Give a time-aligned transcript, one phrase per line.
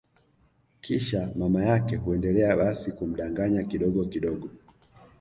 [0.81, 4.49] Kisha mama yake huendelea basi kumdanganya kidogo kidogo